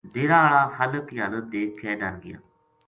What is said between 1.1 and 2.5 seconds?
حالت دیکھ کے ڈر گیا